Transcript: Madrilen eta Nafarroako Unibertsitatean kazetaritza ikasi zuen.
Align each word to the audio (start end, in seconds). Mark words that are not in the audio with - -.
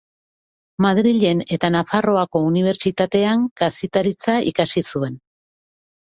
Madrilen 0.85 1.43
eta 1.57 1.69
Nafarroako 1.75 2.41
Unibertsitatean 2.47 3.45
kazetaritza 3.63 4.39
ikasi 4.55 4.85
zuen. 4.95 5.21